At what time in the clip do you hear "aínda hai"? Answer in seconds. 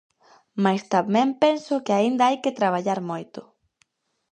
1.99-2.37